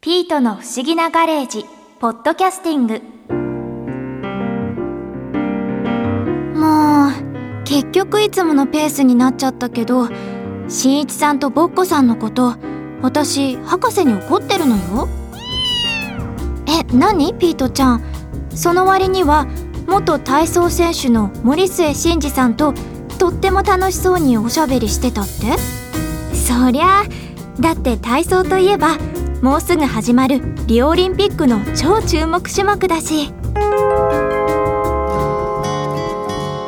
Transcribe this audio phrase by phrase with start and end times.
[0.00, 1.64] ピートの不思議なガレージ
[1.98, 3.02] ポッドキャスティング。
[6.56, 10.06] もう結局いつものペースになっちゃったけど
[10.68, 12.54] しんいちさんとぼっこさんのこと
[13.02, 15.08] 私博士に怒ってるのよ。
[16.68, 17.34] え何？
[17.34, 18.02] ピートちゃん。
[18.54, 19.48] その割には
[19.88, 22.72] 元体操選手の森末慎二さんと
[23.18, 25.58] とっても楽しそうにおしゃべりしてたって。
[26.36, 27.02] そりゃ
[27.58, 28.96] だって体操といえば
[29.42, 33.32] もうすぐ始まるリオオリンピックの超注目種目だし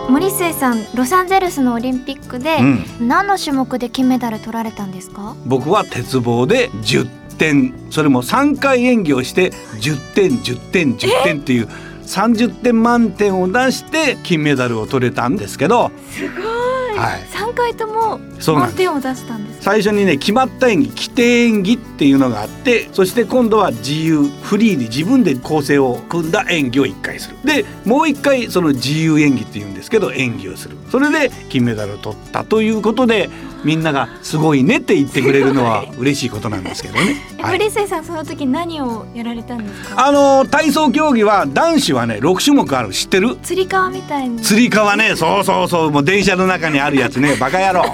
[0.08, 3.08] 森末さんロサンゼルスのオリンピックで、うん。
[3.08, 5.34] 何の種目で金メダル取られたんですか？
[5.46, 7.74] 僕は鉄棒で10点。
[7.90, 9.50] それも3回演技をして
[9.80, 11.68] 10点10点10点っていう
[12.06, 18.74] 30点満点を出して金メダルを取れたんですけど、すごい、はい、3回ともそうなんです。
[18.74, 27.36] 満点を出したんです最初にね決まった演技規定演技っていうのがあってそして今度は自由フリーに自分で構成を組んだ演技を1回する。
[27.44, 30.76] でもう1回その自由演技っていうんですけど演技をする。
[30.90, 33.28] それで金メダルを取ったということで
[33.64, 37.16] みんなが「すごいね」って言ってくれるのは 嬉しいことなんですけどね。
[37.38, 37.70] えはい。
[37.70, 40.06] さんその時何をやられたんですか？
[40.06, 42.90] あの体操競技は男子はね6種目ある。
[42.90, 43.36] 知ってる？
[43.42, 45.14] つり革みたいにつり革ね。
[45.14, 45.90] そうそうそう。
[45.90, 47.36] もう電車の中にあるやつね。
[47.38, 47.84] バカ野郎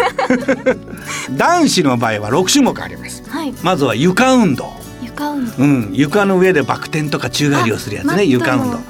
[1.36, 3.22] 男子の場合は6種目あります。
[3.28, 3.54] はい。
[3.62, 4.72] まずは床運動。
[5.02, 5.52] 床運動。
[5.58, 8.76] うん、床の上でバク転とか宙返りをするやつね床運動。
[8.76, 8.80] はい。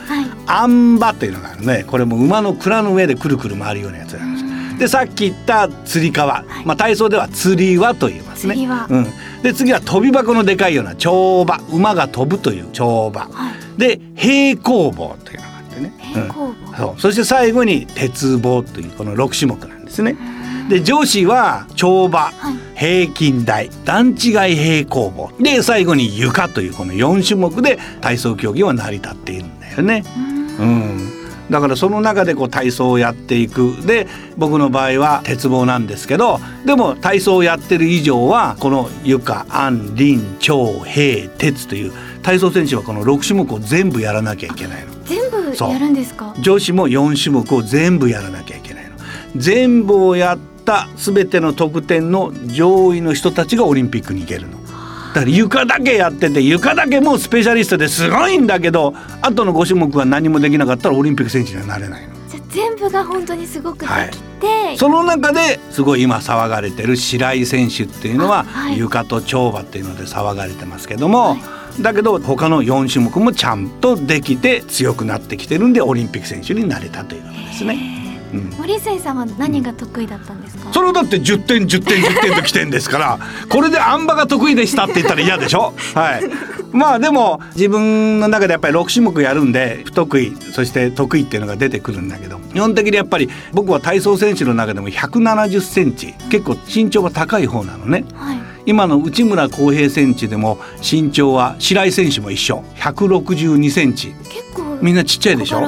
[0.47, 1.85] あん馬というのがあるね。
[1.87, 4.47] これも馬の蔵の上でくるくる回るようなやつなんです。
[4.79, 8.55] でさっき言ったつり革、まあ、体操ではつり輪と言いますね。
[8.55, 8.87] つり輪。
[8.89, 9.07] うん、
[9.43, 11.61] で次は飛び箱のでかいような跳馬。
[11.73, 13.23] 馬が飛ぶという跳馬。
[13.23, 13.81] はい。
[13.81, 15.93] で平行棒というのがあってね。
[15.99, 16.77] 平行棒、うん。
[16.77, 17.01] そう。
[17.01, 20.17] そして最後に鉄棒というこの6種目なんですね
[20.69, 22.57] で女子は跳馬、はい。
[22.77, 25.31] 平均台段違い平行棒。
[25.41, 30.05] で最後に床というこの4種目で体操競技は成り立っているんだよね。
[30.59, 31.13] うん。
[31.49, 33.77] だからその中でこう体操をやっていく。
[33.87, 41.93] で僕の場合は鉄棒なんですけどでも体操をやってる以上はこの床安林長平鉄という
[42.23, 44.93] 体操選手はこの6種目を全部やらなきゃいけないの。
[45.05, 45.37] 全部
[45.73, 46.35] やるんですか？
[46.41, 48.97] 女子も4種目を全部やらなきゃいけないの。
[49.37, 54.59] 全部をやった全ての得点の上位の人たちがオリンピックに行けるの。
[55.15, 62.15] だから床だけやってて床だけもうスペシャリストですごいんだけどあとの5種目は何もできなかったらオリンピック選手にはなれないの。
[62.29, 64.11] じゃあ全部が本当にすごくではい。
[64.11, 68.79] きて、その中ですごい今騒がれてる白井選手っていうのはあはい。
[68.79, 71.37] 床と跳馬っていうので騒がれてますけども、は
[71.79, 71.83] い。
[71.83, 78.06] だけど他の4種目もちゃんとできて強くなってきてるんでオリンピック選手になれたということですね。
[78.33, 78.51] うん。
[78.59, 85.73] 森末さんは何が得意だったんですか、それをだって10点10点10点と来てんですから これであん馬が得意でしたって言ったら嫌でしょ？
[85.95, 86.23] はい。
[86.73, 98.05] まあでも自分の中でやっぱり6種目やるんで不得意そして得意っていうのが出てくるんだけど基本的にやっぱり僕は体操選手の中でも170センチ結構身長が高い方なのね。
[98.15, 98.39] はい。
[98.69, 102.65] 今の内村航平選手でも身長は白井選手も一緒。
[102.81, 104.09] 162センチ。
[104.29, 105.61] 結構みんなちっちゃいでしょ？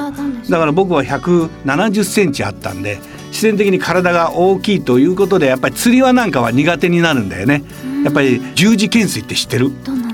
[0.49, 7.63] だから僕は170センチあったんで自然的に体が大きいということでやっぱり釣り輪なんかは苦手になるんだよね。
[8.03, 9.71] やっぱり十字懸垂って知ってる？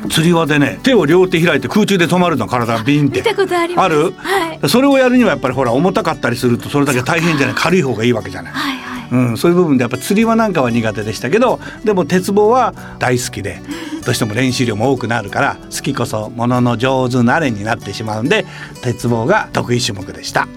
[0.09, 3.19] 釣り輪でね手を両手開いて空中で止まるの体がビンって。
[3.19, 3.85] 見たことあります。
[3.85, 4.12] ある？
[4.12, 4.69] はい。
[4.69, 8.53] それをやるにはやっぱりほら重たかったりするとそれだけ大変じゃない軽い方がいいわけじゃない。
[8.53, 9.09] はいはい。
[9.12, 13.62] うん、そういう部分でやっぱ釣り輪なんかは苦手でしたけどでも鉄棒は大好きで
[14.06, 18.46] どうしても練習量も多くなるから好きこそものの上手なれになってしまうんで
[18.82, 20.48] 鉄棒が得意種目でした。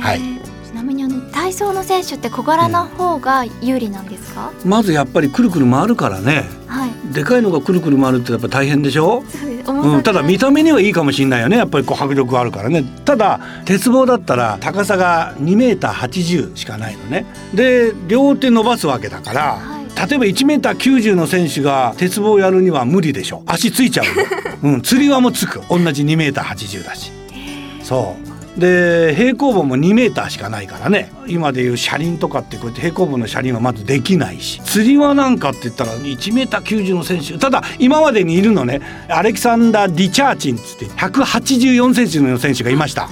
[0.00, 0.20] はい。
[0.66, 6.44] ちなみにあの体操の選手って小柄な方が有利なんですか、まずやっぱりくるくる回るからね。
[6.66, 6.90] はい。
[7.14, 9.22] でかいのがくるくる回るってやっぱ大変でしょ、
[9.64, 11.56] そうん、ただ見た目にはいいかもしれないよね。
[11.56, 12.84] やっぱりこう迫力があるからね。
[13.04, 17.24] ただ鉄棒だったら高さが2メーター80しかないのね。
[17.54, 19.71] で両手伸ばすわけだから、はい
[20.08, 24.12] 例えば1メーター90の選手が鉄棒をやるには無理でしょ足ついちゃうよ、
[24.74, 25.60] うん、釣り輪もつく。
[25.70, 27.12] 同じ2メーター80だし。
[27.82, 28.32] そう。
[28.60, 31.10] で平行棒も2メーターしかないからね。
[31.26, 34.60] 今でいう車輪とかってこうやって平行棒の車輪はまずできないし。
[34.64, 37.38] 釣り輪なんかって言ったら1メーター90の選手。
[37.38, 38.80] ただ今までにいるのね。
[39.08, 43.08] アレキサンダー・ディチャーチンっつって184センチの選手がいました。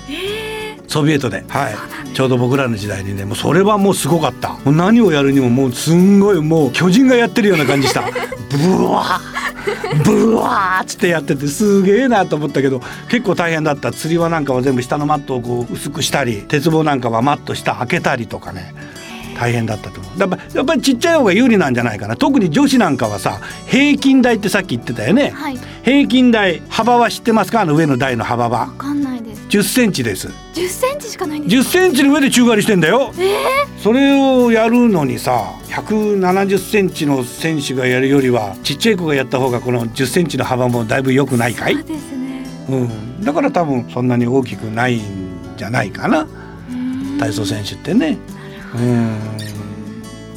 [0.90, 4.54] ソビエトで、はい、ちょうど僕らの時代にねもうそれはもうすごかった。
[4.54, 8.02] もう何をやるにももうすんごいもう巨人がやってるような感じした。
[8.50, 13.92] ブワーブワーっつってやっててすげえなと思ったけど結構大変だった。
[13.92, 18.74] 釣り輪なんかは全部下のマットをこう薄くしたり鉄棒なんかはマット下開けたりとかね
[19.38, 20.18] 大変だったと思う。
[20.18, 22.16] やっぱやっぱりちっちゃい方が有利なんじゃないかな。
[22.16, 23.38] 特に女子なんかはさ
[23.68, 25.58] 平均台ってさっき言ってたよね、はい。
[25.84, 27.60] 平均台幅は知ってますか？
[27.60, 28.58] あの上の台の幅は。
[28.62, 28.99] わかんない。
[28.99, 28.99] です
[29.50, 30.28] 10センチです。
[30.54, 33.12] 10センチしかないんです10センチの上で宙返りしてんだよ、
[33.82, 41.74] それをやるのにさ170センチの選手がやるよりはちっちゃい子がやった方がこの10センチの幅もだいぶ良くないかい？
[41.74, 42.46] そうですね。
[42.68, 45.02] うん、だから多分そんなに大きくないん
[45.56, 46.26] じゃないかな。
[47.18, 48.16] 体操選手ってね。
[48.74, 49.18] うん。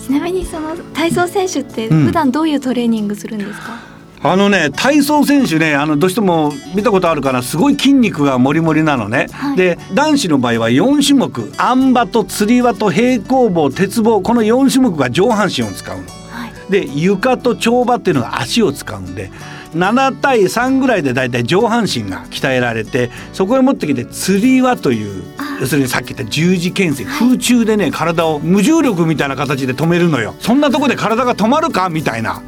[0.06, 2.06] ちなみにその体操選手ってうん。
[2.08, 3.80] 普段どういうトレーニングするんですか、
[4.24, 9.58] あのね体操選手ねあのどうしても見たことあるからすごい筋肉がもりもりなのね、はい。
[9.58, 16.04] で男子の場合は4種目あん馬とつり輪と平行棒鉄棒この4種目が上半身を使うの。
[16.04, 16.72] はい。
[16.72, 19.30] で床と跳馬っていうのが足を使うんで
[19.76, 30.36] 7対3ぐらいでだいたい上半身が鍛えられてそこへ持ってきてつり輪というあ要するにさっき言った十字懸垂空中でね体を無重力みたいな形で止めるのよ。
[30.40, 32.42] そんなとこで体が止まるかみたいな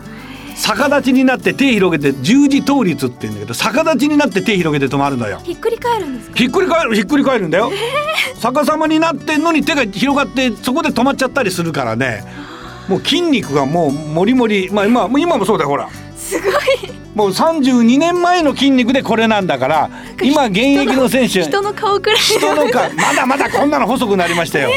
[0.56, 5.40] 逆立ちになって手広げて十字倒立って言うんだけど逆立ちになって手広げて止まるのよ。
[5.44, 6.36] ひっくり返るんですか？
[6.38, 7.72] ひっくり返るひっくり返るんだよ、
[8.42, 12.24] 逆さまになってんのに手が広がってそこで止まっちゃったりするからね。
[12.88, 15.90] もう筋肉がもうもりもりまあ今今もそうだよほら
[17.16, 19.90] もう32年前の筋肉でこれなんだから
[20.22, 24.70] 今現役の選手人の顔くらい人のか まだまだこんなの細くなりましたよ、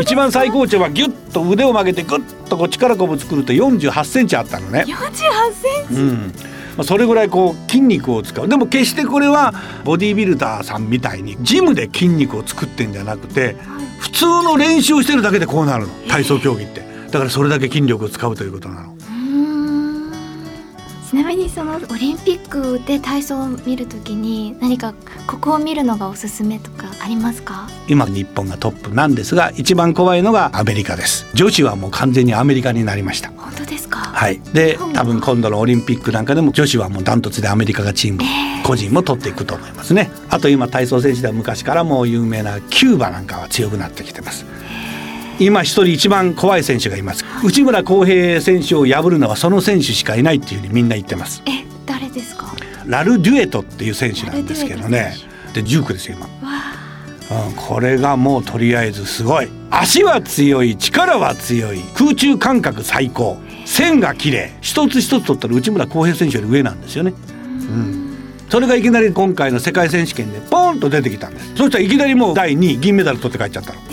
[0.00, 4.84] 一番最高潮はギュッと腕を曲げてグッとこう力こぶ作ると48センチあったのね。
[4.86, 5.94] 48センチ？
[5.94, 6.34] うん。
[6.76, 8.48] まあそれぐらいこう筋肉を使う。
[8.48, 9.54] でも決してこれは
[9.84, 13.56] ボディービルダーさんみたいにジムで筋肉を作ってんじゃなくて
[13.98, 15.92] 普通の練習をしてるだけでこうなるの。
[16.08, 16.82] 体操競技って。
[17.10, 18.97] だからそれだけ筋力を使うということなの
[21.08, 24.92] ちなみにそのオリンピックで体操を見るときに何か
[25.26, 27.66] ここを見るのがおすすめとかありますか？
[27.88, 31.26] 今日本がトップなんですが一番怖いのがアメリカです。
[31.32, 33.30] 女子はもう完全にアメリカになりました。
[33.30, 34.00] 本当ですか？
[34.00, 38.20] はい、で多分今度のオリンピックなんかでも女子はもうダントツでアメリカがチーム
[38.62, 40.10] 個人も取っていくと思いますね。
[40.28, 44.44] あと今体操選手では昔からもう有名なキューバなんかは強くなってきてます
[45.38, 47.24] 今一人一番怖い選手がいます。
[47.44, 51.42] 内村航平選手を破るのはその選手しかいないっていうふうにみんな言ってます。
[51.46, 52.46] え誰ですか？
[52.46, 52.52] わ
[52.86, 55.14] ラル・デュエトっていう選手なんですけどね。
[55.54, 56.28] で19ですよ今。
[56.42, 57.48] あ。
[57.48, 59.48] うん、これがもうとりあえずすごい。
[59.70, 61.80] 足は強い力は強い。
[61.94, 63.38] 空中感覚最高。
[63.66, 64.56] 線が綺麗。
[64.62, 68.16] 一つ一つ取ったら内村航平選手より上なんですよね、うん、
[68.48, 71.54] それがいきなり今回の世界選手権でポンと出てきたんです。
[71.54, 73.86] そしたらいきなりもう第2位銀メダル取って帰っちゃったの、うん、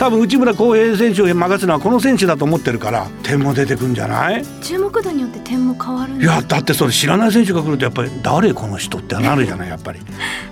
[0.00, 4.42] 多分内村航平選手を任すのはこの選手だと思ってるから点も出てくんじゃない？
[4.62, 10.00] 注目度によって点も変わるいやだってそれ知らない選手が来るとやっぱり誰この人ってなるじゃないやっぱり。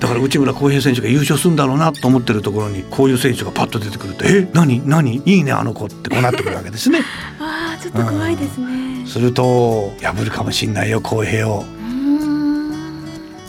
[0.00, 4.87] だから内村航平選手が優勝するんだろうなと思ってるところにこういう選手がパッと出てくると「え何？
[4.87, 5.23] 何？
[5.25, 6.99] いいねあの子」ってこうなってくるわけですね。
[6.99, 7.05] わ
[7.73, 9.06] あちょっと怖いですね。
[9.06, 11.65] すると破るかもしんないよ航平を。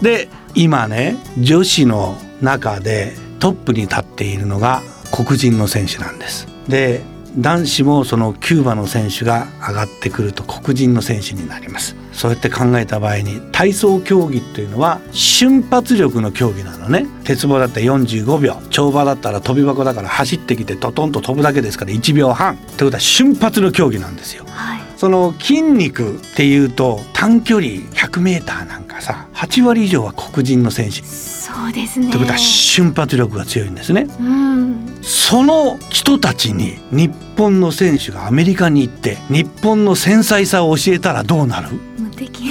[0.01, 4.81] で今ね女子の中でトップに立っているのが
[5.23, 6.47] 黒人の選手なんです。
[6.67, 7.01] で
[7.37, 11.95] 男子もそのキューバの選手が上がってくると黒人の選手になります。
[12.11, 17.05] そうやって考えた場合に体操競技っていうのは瞬発力の競技なのね。
[17.23, 18.53] 鉄棒だったら45秒。
[18.71, 22.55] 跳馬だったら飛び箱だから走ってきてトトンと飛ぶだけですから1秒半。
[22.55, 24.45] ってことは瞬発の競技なんですよ。
[24.47, 24.79] はい。
[24.97, 30.99] その筋肉っていうと短距離 100m なんかさ8割以上は黒人の選手。
[30.99, 32.11] っそうですね。
[32.11, 34.07] てことは瞬発力が強いんですね。
[34.19, 34.68] うん
[35.01, 41.69] その人たちに日本の選手がアメリカに行って日本の繊細さを教えたらどうなる？
[41.97, 42.43] 無敵。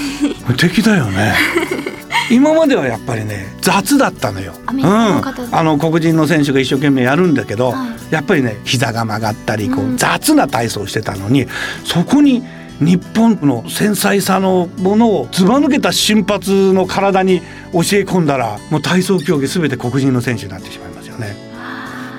[0.47, 1.35] 無敵だよね。
[2.31, 4.52] 今まではやっぱりね雑だったのよ。
[4.71, 8.14] うん、あの黒人の選手が一生懸命やるんだけど、はい。
[8.14, 9.97] やっぱりね膝が曲がったりこう、うん。
[9.97, 11.47] 雑な体操をしてたのに
[11.85, 12.43] そこに
[12.81, 17.40] 日本の繊細さのものをずば抜けた瞬発の体に
[17.73, 21.48] 教え込んだらもう体操競技全て黒人の選手になってしまいますよね。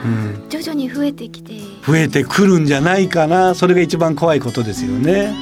[0.04, 1.54] うん、徐々に増えてきて。
[1.86, 3.54] 増えてくるんじゃないかな。
[3.56, 5.34] それが一番怖いことですよね。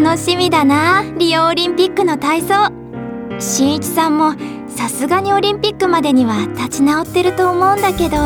[0.00, 1.04] 楽しみだな。
[1.18, 2.72] リオオリンピックの体操。
[3.38, 4.34] しんいちさんも
[4.68, 8.16] さすがにオリンピックまでには立ち直ってると思うんだけど。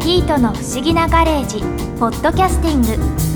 [0.00, 1.60] ピートの不思議なガレージ
[1.98, 3.29] ポッドキャスティング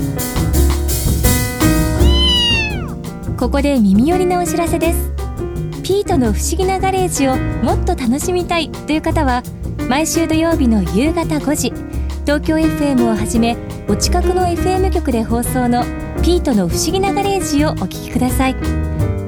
[3.37, 5.11] ここで耳寄りなお知らせです。
[5.83, 9.43] ピートの不思議なガレージをもっと楽しみたいという方は
[9.89, 11.73] 毎週土曜日の夕方5時
[12.25, 15.83] 東京 FM をはじめお近くの FM 局で放送の
[16.23, 18.55] ピートの不思議なガレージをお聞きください。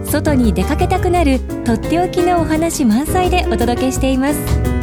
[0.06, 4.76] 外に出かけたくなるとっておきのお話満載でお届けしています。